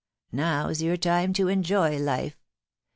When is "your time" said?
0.81-1.31